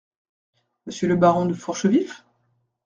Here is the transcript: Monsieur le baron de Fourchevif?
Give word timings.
Monsieur 0.87 1.07
le 1.09 1.15
baron 1.15 1.45
de 1.45 1.53
Fourchevif? 1.53 2.25